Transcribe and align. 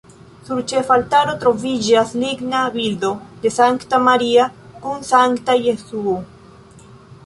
Sur 0.47 0.61
ĉefa 0.69 0.95
altaro 0.95 1.35
troviĝas 1.43 2.15
ligna 2.23 2.63
bildo 2.79 3.13
de 3.45 3.55
Sankta 3.61 4.03
Maria 4.09 4.51
kun 4.83 5.09
sankta 5.15 5.63
Jesuo. 5.71 6.23